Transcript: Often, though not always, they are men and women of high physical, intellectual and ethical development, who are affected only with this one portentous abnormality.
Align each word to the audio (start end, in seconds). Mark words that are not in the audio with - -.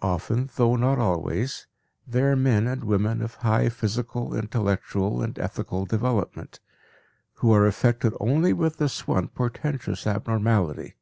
Often, 0.00 0.48
though 0.56 0.74
not 0.76 0.98
always, 0.98 1.66
they 2.08 2.22
are 2.22 2.34
men 2.34 2.66
and 2.66 2.82
women 2.82 3.20
of 3.20 3.34
high 3.34 3.68
physical, 3.68 4.34
intellectual 4.34 5.20
and 5.20 5.38
ethical 5.38 5.84
development, 5.84 6.60
who 7.34 7.52
are 7.52 7.66
affected 7.66 8.14
only 8.18 8.54
with 8.54 8.78
this 8.78 9.06
one 9.06 9.28
portentous 9.28 10.06
abnormality. 10.06 10.94